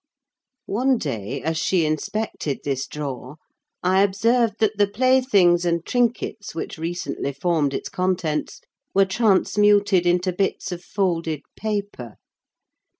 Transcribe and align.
One 0.65 0.97
day, 0.97 1.43
as 1.43 1.59
she 1.59 1.85
inspected 1.85 2.61
this 2.63 2.87
drawer, 2.87 3.35
I 3.83 4.01
observed 4.01 4.55
that 4.57 4.75
the 4.79 4.87
playthings 4.87 5.63
and 5.63 5.85
trinkets 5.85 6.55
which 6.55 6.79
recently 6.79 7.33
formed 7.33 7.71
its 7.75 7.87
contents 7.87 8.61
were 8.95 9.05
transmuted 9.05 10.07
into 10.07 10.33
bits 10.33 10.71
of 10.71 10.83
folded 10.83 11.41
paper. 11.55 12.15